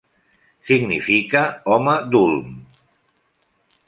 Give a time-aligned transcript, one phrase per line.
[0.69, 1.43] Significa
[1.73, 2.49] "home d'Ulm".